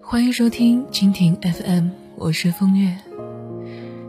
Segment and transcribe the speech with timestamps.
[0.00, 2.96] 欢迎收听蜻蜓 FM，我是风月。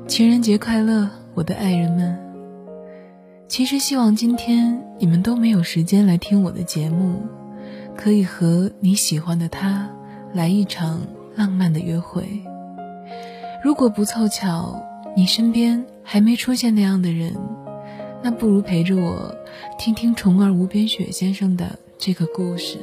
[0.07, 2.19] 情人节快乐，我的爱人们！
[3.47, 7.21] 其实希望今天你们都没有时间来听我的节目，
[7.95, 9.89] 可以和你喜欢的他
[10.33, 11.01] 来一场
[11.35, 12.27] 浪漫的约会。
[13.63, 14.81] 如果不凑巧，
[15.15, 17.33] 你身边还没出现那样的人，
[18.23, 19.35] 那不如陪着我
[19.77, 22.77] 听听虫儿无边雪先生的这个故事。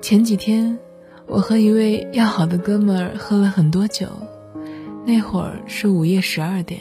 [0.00, 0.78] 前几天，
[1.26, 4.06] 我和一位要好的哥们儿喝了很多酒，
[5.04, 6.80] 那会儿是午夜十二点。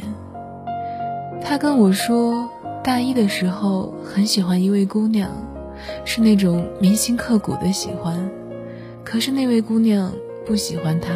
[1.42, 2.48] 他跟我说，
[2.84, 5.32] 大一的时候很喜欢一位姑娘，
[6.06, 8.30] 是那种铭心刻骨的喜欢。
[9.04, 10.14] 可是那位姑娘
[10.46, 11.16] 不喜欢他，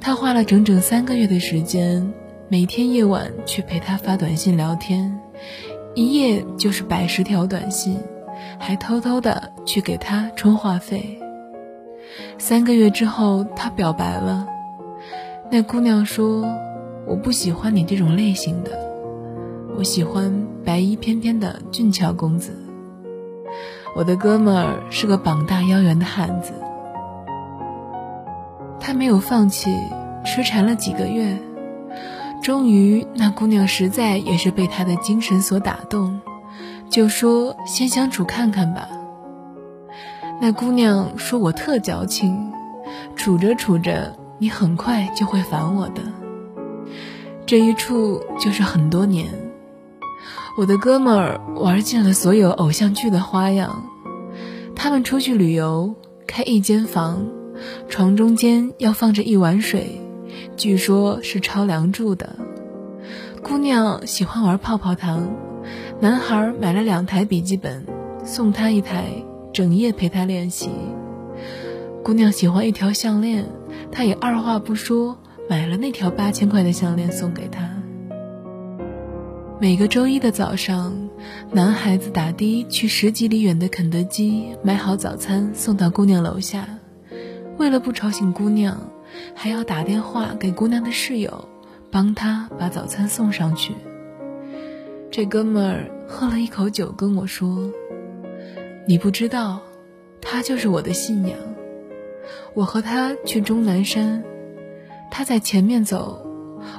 [0.00, 2.10] 他花了整整三个月的时间，
[2.54, 5.18] 每天夜晚去陪他发短信聊天，
[5.96, 7.98] 一夜就是百十条短信。
[8.60, 11.18] 还偷偷的去给他充话费。
[12.38, 14.46] 三个月之后，他表白了。
[15.50, 16.44] 那姑娘说
[17.08, 18.70] ：“我不喜欢你这种类型的，
[19.76, 22.56] 我喜欢白衣翩翩的俊俏公子。”
[23.96, 26.52] 我的哥们儿是个膀大腰圆的汉子，
[28.78, 29.74] 他没有放弃，
[30.24, 31.36] 痴缠了几个月，
[32.44, 36.20] 终于那姑娘实在也是被他的精神所打动。
[36.90, 38.86] 就说先相处看看吧。
[40.42, 42.52] 那姑娘说我特矫情，
[43.16, 46.02] 处着处着，你很快就会烦我的。
[47.46, 49.26] 这一处就是很多年。
[50.58, 53.86] 我的哥们儿玩尽了所有偶像剧的花样，
[54.76, 55.94] 他们出去旅游，
[56.26, 57.24] 开一间房，
[57.88, 59.98] 床中间要放着一碗水，
[60.56, 62.36] 据说是超梁祝的。
[63.42, 65.28] 姑娘喜欢玩泡泡糖。
[66.00, 67.86] 男孩买了两台笔记本，
[68.24, 69.04] 送她一台，
[69.52, 70.70] 整夜陪她练习。
[72.02, 73.46] 姑娘喜欢一条项链，
[73.90, 75.16] 他也二话不说
[75.48, 77.70] 买了那条八千块的项链送给她。
[79.58, 81.08] 每个周一的早上，
[81.50, 86.68] 男孩子打的去十几里远的肯德基买好早餐送到姑娘楼下，
[87.56, 88.90] 为了不吵醒姑娘，
[89.34, 91.48] 还要打电话给姑娘的室友，
[91.90, 93.74] 帮她把早餐送上去。
[95.10, 97.70] 这哥们儿喝了一口酒，跟我说
[98.88, 99.60] ：“你不知道，
[100.20, 101.38] 他就是我的信仰。
[102.54, 104.24] 我和他去终南山，
[105.10, 106.26] 他在前面走，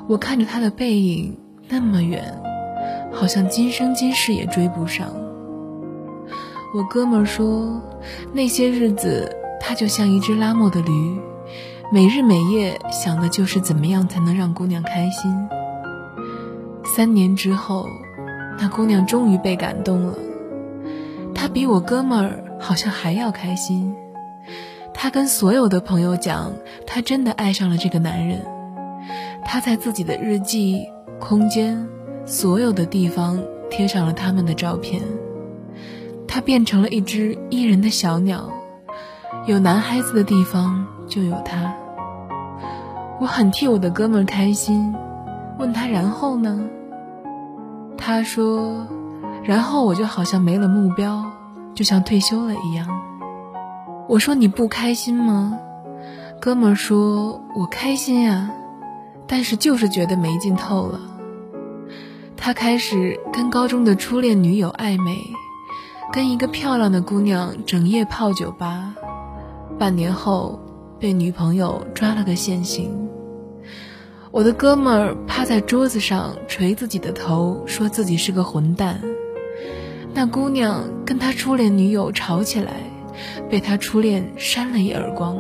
[0.10, 1.38] 我看着他的背影
[1.70, 2.42] 那么远，
[3.12, 5.08] 好像今生今世也追不上。”
[6.76, 7.82] 我哥们儿说
[8.34, 11.18] ：“那些日子，他就像一只拉磨的驴，
[11.92, 15.48] 每日每夜想的就是怎么样才能让姑娘开心。”
[16.86, 17.86] 三年之后。
[18.58, 20.14] 那姑娘终于被感动了，
[21.34, 23.94] 她比我哥们儿好像还要开心。
[24.94, 26.54] 她跟所有的朋友讲，
[26.88, 28.46] 她真的爱上了这个男人。
[29.44, 30.86] 她在自己的日记、
[31.20, 31.86] 空间、
[32.26, 35.02] 所有的地方贴上了他们的照片。
[36.26, 38.50] 她变成了一只依人的小鸟，
[39.48, 41.74] 有男孩子的地方就有他。
[43.20, 44.94] 我很替我的哥们开心，
[45.58, 46.60] 问他然后呢？
[47.98, 48.86] 他说
[49.44, 51.26] ：“然后我就好像没了目标，
[51.74, 52.88] 就像退休了一样。”
[54.10, 55.58] 我说：“你不开心吗？”
[56.42, 58.52] 哥们说：“我开心呀，
[59.26, 61.00] 但是就是觉得没劲透了。”
[62.38, 65.18] 他开始跟高中的初恋女友暧昧，
[66.12, 68.94] 跟一个漂亮的姑娘整夜泡酒吧，
[69.80, 70.60] 半年后
[71.06, 73.08] 被女朋友抓了个现行。
[74.32, 79.00] 我的哥们儿趴在桌子上捶自己的头，说自己是个混蛋。
[80.16, 82.74] 那姑娘跟他初恋女友吵起来，
[83.52, 85.38] 被他初恋扇了一耳光。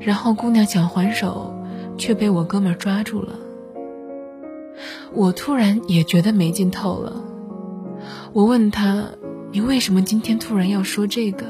[0.00, 1.54] 然后姑娘想还手，
[1.98, 3.34] 却被我哥们儿抓住了。
[5.12, 7.22] 我突然也觉得没劲透了。
[8.32, 9.08] 我问他
[9.52, 11.44] ：“你为什么今天突然要说这个？”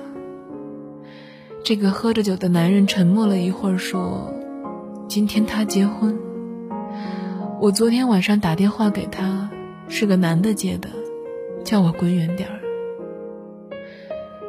[1.62, 4.32] 这个喝着酒的男人沉默了一会儿，说。
[5.08, 6.16] 今天他结婚，
[7.60, 9.50] 我昨天晚上打电话给他，
[9.88, 10.88] 是个男的接的，
[11.64, 12.60] 叫我滚远点儿。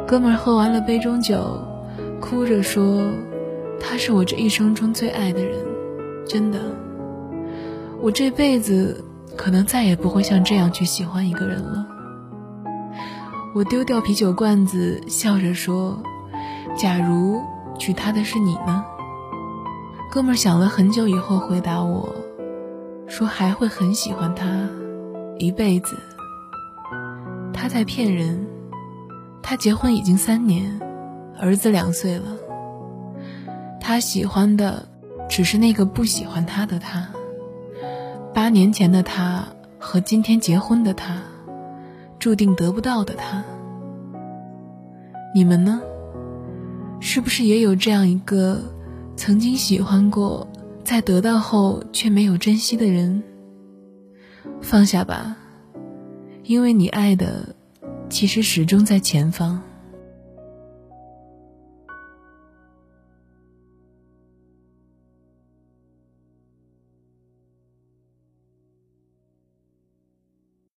[0.05, 1.59] 哥们儿喝完了杯中酒，
[2.19, 3.11] 哭着说
[3.81, 5.57] ：“他是我这一生中最爱的人，
[6.27, 6.59] 真的，
[8.01, 9.03] 我这辈子
[9.35, 11.87] 可能再也不会像这样去喜欢一个人了。”
[13.55, 16.03] 我丢掉啤酒罐子，笑着说
[16.77, 17.41] ：“假如
[17.77, 18.85] 娶她的是你呢？”
[20.11, 22.13] 哥们想了很久以后回答我，
[23.07, 24.45] 说还会很喜欢她，
[25.37, 25.97] 一辈子。
[27.53, 28.47] 他在骗人。
[29.43, 30.79] 他结婚已经三年，
[31.37, 32.37] 儿子两岁了。
[33.81, 34.87] 他喜欢的
[35.27, 37.09] 只是那个不喜欢他的他。
[38.33, 39.47] 八年前的他
[39.77, 41.17] 和今天结婚的他，
[42.17, 43.43] 注定得不到的他。
[45.35, 45.81] 你们呢？
[47.03, 48.61] 是不是也有这样一个
[49.17, 50.47] 曾经喜欢过，
[50.83, 53.21] 在得到后却没有珍惜的人？
[54.61, 55.35] 放下吧，
[56.43, 57.55] 因为你爱的，
[58.07, 59.59] 其实始终在前方。